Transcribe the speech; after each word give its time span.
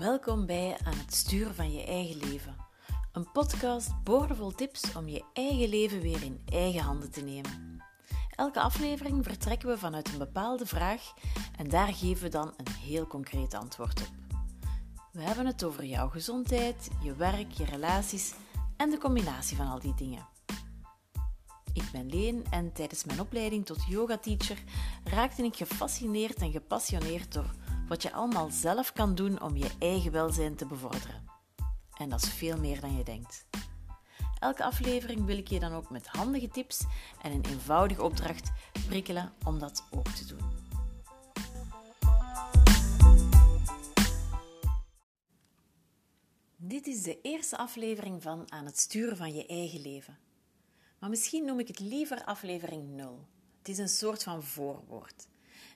Welkom 0.00 0.46
bij 0.46 0.76
Aan 0.84 0.98
het 0.98 1.14
sturen 1.14 1.54
van 1.54 1.72
je 1.72 1.84
eigen 1.84 2.16
leven. 2.16 2.56
Een 3.12 3.32
podcast 3.32 4.02
boordevol 4.04 4.50
tips 4.50 4.96
om 4.96 5.08
je 5.08 5.24
eigen 5.32 5.68
leven 5.68 6.00
weer 6.00 6.22
in 6.22 6.40
eigen 6.44 6.80
handen 6.80 7.10
te 7.10 7.20
nemen. 7.20 7.82
Elke 8.36 8.60
aflevering 8.60 9.24
vertrekken 9.24 9.68
we 9.68 9.78
vanuit 9.78 10.08
een 10.12 10.18
bepaalde 10.18 10.66
vraag 10.66 11.12
en 11.56 11.68
daar 11.68 11.94
geven 11.94 12.22
we 12.22 12.28
dan 12.28 12.54
een 12.56 12.72
heel 12.72 13.06
concreet 13.06 13.54
antwoord 13.54 14.00
op. 14.00 14.08
We 15.12 15.22
hebben 15.22 15.46
het 15.46 15.64
over 15.64 15.84
jouw 15.84 16.08
gezondheid, 16.08 16.90
je 17.02 17.14
werk, 17.14 17.52
je 17.52 17.64
relaties 17.64 18.34
en 18.76 18.90
de 18.90 18.98
combinatie 18.98 19.56
van 19.56 19.66
al 19.66 19.78
die 19.78 19.94
dingen. 19.94 20.26
Ik 21.72 21.88
ben 21.92 22.08
Leen 22.08 22.44
en 22.50 22.72
tijdens 22.72 23.04
mijn 23.04 23.20
opleiding 23.20 23.66
tot 23.66 23.84
yoga-teacher 23.88 24.62
raakte 25.04 25.42
ik 25.42 25.56
gefascineerd 25.56 26.36
en 26.36 26.50
gepassioneerd 26.50 27.32
door 27.32 27.50
wat 27.90 28.02
je 28.02 28.12
allemaal 28.12 28.50
zelf 28.50 28.92
kan 28.92 29.14
doen 29.14 29.40
om 29.40 29.56
je 29.56 29.70
eigen 29.78 30.12
welzijn 30.12 30.56
te 30.56 30.66
bevorderen. 30.66 31.24
En 31.96 32.08
dat 32.08 32.22
is 32.22 32.28
veel 32.28 32.58
meer 32.58 32.80
dan 32.80 32.96
je 32.96 33.04
denkt. 33.04 33.46
Elke 34.38 34.64
aflevering 34.64 35.24
wil 35.24 35.38
ik 35.38 35.48
je 35.48 35.60
dan 35.60 35.72
ook 35.72 35.90
met 35.90 36.06
handige 36.06 36.48
tips 36.48 36.84
en 37.22 37.32
een 37.32 37.44
eenvoudige 37.44 38.02
opdracht 38.02 38.52
prikkelen 38.86 39.32
om 39.44 39.58
dat 39.58 39.84
ook 39.90 40.08
te 40.08 40.26
doen. 40.26 40.40
Dit 46.56 46.86
is 46.86 47.02
de 47.02 47.20
eerste 47.20 47.56
aflevering 47.56 48.22
van 48.22 48.52
Aan 48.52 48.66
het 48.66 48.78
sturen 48.78 49.16
van 49.16 49.34
je 49.34 49.46
eigen 49.46 49.80
leven. 49.80 50.18
Maar 50.98 51.10
misschien 51.10 51.44
noem 51.44 51.58
ik 51.58 51.68
het 51.68 51.80
liever 51.80 52.24
aflevering 52.24 52.88
0. 52.88 53.26
Het 53.58 53.68
is 53.68 53.78
een 53.78 53.88
soort 53.88 54.22
van 54.22 54.42
voorwoord. 54.42 55.28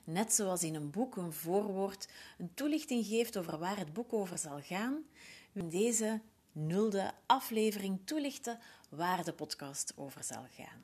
Net 0.05 0.33
zoals 0.33 0.63
in 0.63 0.75
een 0.75 0.91
boek 0.91 1.15
een 1.15 1.33
voorwoord 1.33 2.07
een 2.37 2.53
toelichting 2.53 3.05
geeft 3.05 3.37
over 3.37 3.57
waar 3.57 3.77
het 3.77 3.93
boek 3.93 4.13
over 4.13 4.37
zal 4.37 4.61
gaan, 4.61 5.03
in 5.53 5.69
deze 5.69 6.21
nulde 6.51 7.13
aflevering 7.25 7.99
toelichten 8.03 8.59
waar 8.89 9.23
de 9.23 9.33
podcast 9.33 9.93
over 9.95 10.23
zal 10.23 10.45
gaan. 10.51 10.83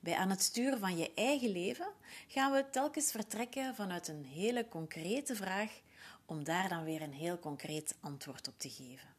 Bij 0.00 0.16
aan 0.16 0.30
het 0.30 0.42
sturen 0.42 0.78
van 0.78 0.96
je 0.96 1.14
eigen 1.14 1.50
leven 1.50 1.88
gaan 2.26 2.52
we 2.52 2.70
telkens 2.70 3.10
vertrekken 3.10 3.74
vanuit 3.74 4.08
een 4.08 4.24
hele 4.24 4.68
concrete 4.68 5.34
vraag 5.34 5.80
om 6.24 6.44
daar 6.44 6.68
dan 6.68 6.84
weer 6.84 7.02
een 7.02 7.12
heel 7.12 7.38
concreet 7.38 7.94
antwoord 8.00 8.48
op 8.48 8.58
te 8.58 8.70
geven. 8.70 9.15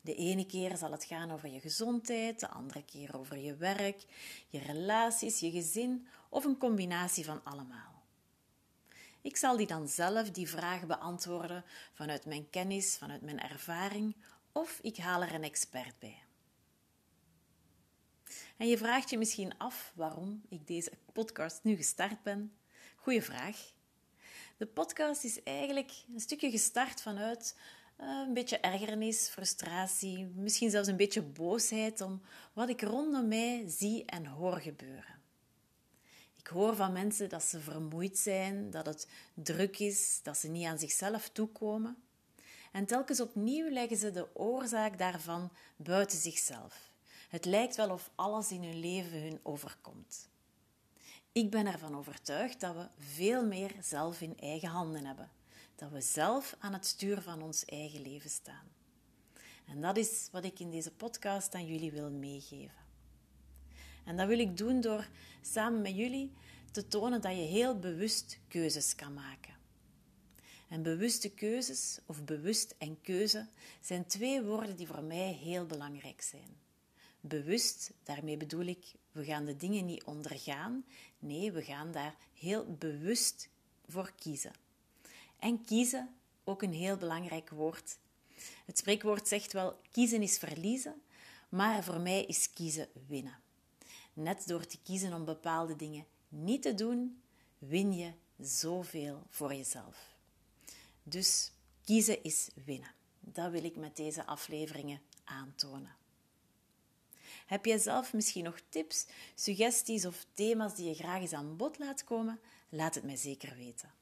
De 0.00 0.14
ene 0.14 0.46
keer 0.46 0.76
zal 0.76 0.92
het 0.92 1.04
gaan 1.04 1.30
over 1.30 1.48
je 1.48 1.60
gezondheid, 1.60 2.40
de 2.40 2.48
andere 2.48 2.84
keer 2.84 3.18
over 3.18 3.38
je 3.38 3.56
werk, 3.56 4.04
je 4.48 4.58
relaties, 4.58 5.40
je 5.40 5.50
gezin 5.50 6.06
of 6.28 6.44
een 6.44 6.58
combinatie 6.58 7.24
van 7.24 7.44
allemaal. 7.44 8.02
Ik 9.22 9.36
zal 9.36 9.56
die 9.56 9.66
dan 9.66 9.88
zelf 9.88 10.30
die 10.30 10.48
vragen 10.48 10.88
beantwoorden 10.88 11.64
vanuit 11.92 12.24
mijn 12.24 12.50
kennis, 12.50 12.96
vanuit 12.96 13.22
mijn 13.22 13.40
ervaring 13.40 14.16
of 14.52 14.78
ik 14.82 14.96
haal 14.96 15.22
er 15.22 15.34
een 15.34 15.44
expert 15.44 15.98
bij. 15.98 16.22
En 18.56 18.68
je 18.68 18.78
vraagt 18.78 19.10
je 19.10 19.18
misschien 19.18 19.58
af 19.58 19.92
waarom 19.94 20.42
ik 20.48 20.66
deze 20.66 20.92
podcast 21.12 21.60
nu 21.62 21.76
gestart 21.76 22.22
ben. 22.22 22.52
Goeie 22.96 23.22
vraag. 23.22 23.72
De 24.56 24.66
podcast 24.66 25.24
is 25.24 25.42
eigenlijk 25.42 25.92
een 26.14 26.20
stukje 26.20 26.50
gestart 26.50 27.02
vanuit 27.02 27.56
een 28.00 28.32
beetje 28.34 28.58
ergernis, 28.58 29.28
frustratie, 29.28 30.26
misschien 30.26 30.70
zelfs 30.70 30.88
een 30.88 30.96
beetje 30.96 31.22
boosheid 31.22 32.00
om 32.00 32.22
wat 32.52 32.68
ik 32.68 32.82
rondom 32.82 33.28
mij 33.28 33.64
zie 33.68 34.04
en 34.04 34.26
hoor 34.26 34.60
gebeuren. 34.60 35.18
Ik 36.36 36.46
hoor 36.46 36.76
van 36.76 36.92
mensen 36.92 37.28
dat 37.28 37.42
ze 37.42 37.60
vermoeid 37.60 38.18
zijn, 38.18 38.70
dat 38.70 38.86
het 38.86 39.08
druk 39.34 39.78
is, 39.78 40.20
dat 40.22 40.36
ze 40.36 40.48
niet 40.48 40.66
aan 40.66 40.78
zichzelf 40.78 41.28
toekomen. 41.28 41.96
En 42.72 42.86
telkens 42.86 43.20
opnieuw 43.20 43.70
leggen 43.70 43.96
ze 43.96 44.10
de 44.10 44.36
oorzaak 44.36 44.98
daarvan 44.98 45.52
buiten 45.76 46.18
zichzelf. 46.18 46.90
Het 47.28 47.44
lijkt 47.44 47.76
wel 47.76 47.90
of 47.90 48.10
alles 48.14 48.50
in 48.50 48.62
hun 48.62 48.80
leven 48.80 49.22
hun 49.22 49.40
overkomt. 49.42 50.28
Ik 51.32 51.50
ben 51.50 51.66
ervan 51.66 51.96
overtuigd 51.96 52.60
dat 52.60 52.74
we 52.74 52.88
veel 52.98 53.46
meer 53.46 53.74
zelf 53.82 54.20
in 54.20 54.38
eigen 54.38 54.68
handen 54.68 55.04
hebben 55.04 55.30
dat 55.80 55.90
we 55.90 56.00
zelf 56.00 56.56
aan 56.58 56.72
het 56.72 56.86
stuur 56.86 57.22
van 57.22 57.42
ons 57.42 57.64
eigen 57.64 58.02
leven 58.02 58.30
staan. 58.30 58.68
En 59.66 59.80
dat 59.80 59.96
is 59.96 60.28
wat 60.32 60.44
ik 60.44 60.58
in 60.58 60.70
deze 60.70 60.90
podcast 60.90 61.54
aan 61.54 61.66
jullie 61.66 61.92
wil 61.92 62.10
meegeven. 62.10 62.84
En 64.04 64.16
dat 64.16 64.28
wil 64.28 64.38
ik 64.38 64.56
doen 64.56 64.80
door 64.80 65.08
samen 65.40 65.82
met 65.82 65.96
jullie 65.96 66.32
te 66.72 66.88
tonen 66.88 67.20
dat 67.20 67.32
je 67.32 67.42
heel 67.42 67.78
bewust 67.78 68.38
keuzes 68.48 68.94
kan 68.94 69.14
maken. 69.14 69.54
En 70.68 70.82
bewuste 70.82 71.30
keuzes, 71.30 71.98
of 72.06 72.24
bewust 72.24 72.74
en 72.78 73.00
keuze, 73.00 73.46
zijn 73.80 74.06
twee 74.06 74.42
woorden 74.42 74.76
die 74.76 74.86
voor 74.86 75.02
mij 75.02 75.32
heel 75.32 75.66
belangrijk 75.66 76.22
zijn. 76.22 76.56
Bewust, 77.20 77.90
daarmee 78.02 78.36
bedoel 78.36 78.64
ik, 78.64 78.92
we 79.12 79.24
gaan 79.24 79.44
de 79.44 79.56
dingen 79.56 79.86
niet 79.86 80.04
ondergaan. 80.04 80.84
Nee, 81.18 81.52
we 81.52 81.62
gaan 81.62 81.92
daar 81.92 82.16
heel 82.34 82.76
bewust 82.78 83.48
voor 83.86 84.12
kiezen. 84.16 84.52
En 85.40 85.64
kiezen, 85.64 86.14
ook 86.44 86.62
een 86.62 86.72
heel 86.72 86.96
belangrijk 86.96 87.50
woord. 87.50 87.98
Het 88.66 88.78
spreekwoord 88.78 89.28
zegt 89.28 89.52
wel: 89.52 89.80
kiezen 89.90 90.22
is 90.22 90.38
verliezen, 90.38 91.02
maar 91.48 91.84
voor 91.84 92.00
mij 92.00 92.24
is 92.24 92.52
kiezen 92.52 92.88
winnen. 93.06 93.38
Net 94.12 94.46
door 94.46 94.66
te 94.66 94.78
kiezen 94.82 95.12
om 95.12 95.24
bepaalde 95.24 95.76
dingen 95.76 96.06
niet 96.28 96.62
te 96.62 96.74
doen, 96.74 97.22
win 97.58 97.92
je 97.92 98.12
zoveel 98.38 99.22
voor 99.28 99.54
jezelf. 99.54 100.16
Dus 101.02 101.52
kiezen 101.84 102.22
is 102.22 102.50
winnen. 102.64 102.94
Dat 103.20 103.50
wil 103.50 103.64
ik 103.64 103.76
met 103.76 103.96
deze 103.96 104.26
afleveringen 104.26 105.00
aantonen. 105.24 105.96
Heb 107.46 107.64
jij 107.64 107.78
zelf 107.78 108.12
misschien 108.12 108.44
nog 108.44 108.60
tips, 108.68 109.06
suggesties 109.34 110.06
of 110.06 110.26
thema's 110.32 110.74
die 110.74 110.88
je 110.88 110.94
graag 110.94 111.20
eens 111.20 111.32
aan 111.32 111.56
bod 111.56 111.78
laat 111.78 112.04
komen? 112.04 112.40
Laat 112.68 112.94
het 112.94 113.04
mij 113.04 113.16
zeker 113.16 113.56
weten. 113.56 113.99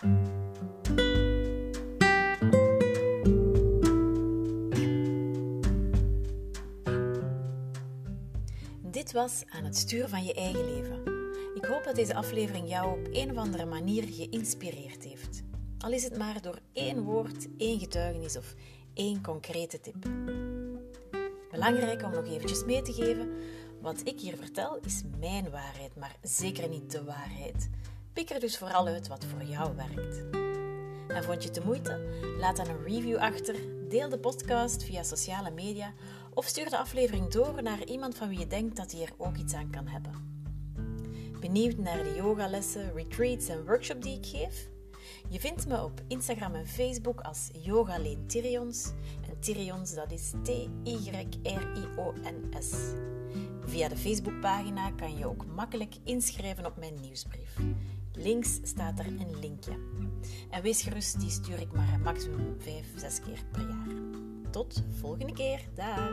Dit 0.00 0.08
was 9.12 9.44
aan 9.48 9.64
het 9.64 9.76
sturen 9.76 10.08
van 10.08 10.24
je 10.24 10.34
eigen 10.34 10.64
leven. 10.74 11.02
Ik 11.54 11.64
hoop 11.64 11.84
dat 11.84 11.94
deze 11.94 12.14
aflevering 12.14 12.68
jou 12.68 13.00
op 13.00 13.08
een 13.12 13.30
of 13.30 13.36
andere 13.36 13.64
manier 13.64 14.04
geïnspireerd 14.08 15.04
heeft. 15.04 15.42
Al 15.78 15.92
is 15.92 16.04
het 16.04 16.18
maar 16.18 16.42
door 16.42 16.58
één 16.72 17.02
woord, 17.02 17.48
één 17.56 17.78
getuigenis 17.78 18.36
of 18.36 18.54
één 18.94 19.22
concrete 19.22 19.80
tip. 19.80 20.08
Belangrijk 21.50 22.02
om 22.02 22.10
nog 22.10 22.26
eventjes 22.26 22.64
mee 22.64 22.82
te 22.82 22.92
geven: 22.92 23.32
wat 23.80 24.00
ik 24.04 24.20
hier 24.20 24.36
vertel 24.36 24.78
is 24.84 25.02
mijn 25.18 25.50
waarheid, 25.50 25.96
maar 25.96 26.16
zeker 26.22 26.68
niet 26.68 26.90
de 26.90 27.04
waarheid. 27.04 27.68
Pik 28.18 28.30
er 28.30 28.40
dus 28.40 28.58
vooral 28.58 28.86
uit 28.86 29.08
wat 29.08 29.24
voor 29.24 29.42
jou 29.42 29.76
werkt. 29.76 30.22
En 31.08 31.24
vond 31.24 31.42
je 31.42 31.48
het 31.48 31.54
de 31.54 31.64
moeite? 31.64 32.00
Laat 32.38 32.56
dan 32.56 32.68
een 32.68 32.84
review 32.84 33.16
achter, 33.16 33.54
deel 33.88 34.08
de 34.08 34.18
podcast 34.18 34.84
via 34.84 35.02
sociale 35.02 35.50
media 35.50 35.92
of 36.34 36.46
stuur 36.46 36.70
de 36.70 36.78
aflevering 36.78 37.28
door 37.28 37.62
naar 37.62 37.84
iemand 37.84 38.16
van 38.16 38.28
wie 38.28 38.38
je 38.38 38.46
denkt 38.46 38.76
dat 38.76 38.92
hij 38.92 39.02
er 39.02 39.12
ook 39.16 39.36
iets 39.36 39.54
aan 39.54 39.70
kan 39.70 39.86
hebben. 39.86 40.12
Benieuwd 41.40 41.76
naar 41.76 42.02
de 42.02 42.14
yogalessen, 42.16 42.92
retreats 42.94 43.48
en 43.48 43.66
workshops 43.66 44.00
die 44.00 44.16
ik 44.16 44.26
geef? 44.26 44.68
Je 45.28 45.40
vindt 45.40 45.66
me 45.66 45.84
op 45.84 46.00
Instagram 46.08 46.54
en 46.54 46.66
Facebook 46.66 47.20
als 47.20 47.50
Yoga 47.52 47.98
Leen 47.98 48.26
Tyrions. 48.26 48.92
En 49.28 49.40
Tyrions, 49.40 49.94
dat 49.94 50.12
is 50.12 50.32
T-Y-R-I-O-N-S. 50.42 52.72
Via 53.64 53.88
de 53.88 53.96
Facebookpagina 53.96 54.90
kan 54.90 55.16
je 55.16 55.26
ook 55.26 55.46
makkelijk 55.46 55.94
inschrijven 56.04 56.66
op 56.66 56.76
mijn 56.76 57.00
nieuwsbrief. 57.00 57.56
Links 58.18 58.60
staat 58.62 58.98
er 58.98 59.06
een 59.06 59.38
linkje. 59.40 59.72
En 60.50 60.62
wees 60.62 60.82
gerust, 60.82 61.20
die 61.20 61.30
stuur 61.30 61.60
ik 61.60 61.72
maar 61.72 62.00
maximum 62.02 62.54
5, 62.58 62.86
6 62.96 63.20
keer 63.20 63.44
per 63.52 63.60
jaar. 63.60 63.94
Tot 64.50 64.82
volgende 65.00 65.32
keer. 65.32 65.68
Dag! 65.74 66.10